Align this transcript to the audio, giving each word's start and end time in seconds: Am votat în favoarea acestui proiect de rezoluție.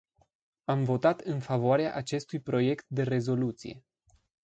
Am 0.65 0.83
votat 0.83 1.19
în 1.21 1.39
favoarea 1.39 1.95
acestui 1.95 2.39
proiect 2.39 2.85
de 2.87 3.03
rezoluție. 3.03 3.83